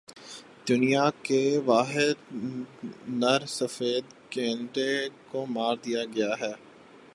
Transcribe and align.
دنیا 0.69 1.09
کے 1.23 1.41
واحد 1.65 2.17
نر 3.21 3.45
سفید 3.49 4.05
گینڈے 4.35 4.93
کو 5.31 5.45
مار 5.45 5.75
دیا 5.85 6.03
گیا 6.15 6.31